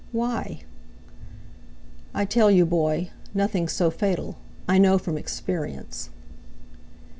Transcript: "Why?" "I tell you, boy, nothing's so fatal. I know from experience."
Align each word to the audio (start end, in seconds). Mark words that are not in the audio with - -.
"Why?" 0.11 0.61
"I 2.11 2.25
tell 2.25 2.49
you, 2.49 2.65
boy, 2.65 3.11
nothing's 3.35 3.73
so 3.73 3.91
fatal. 3.91 4.35
I 4.67 4.79
know 4.79 4.97
from 4.97 5.15
experience." 5.15 6.09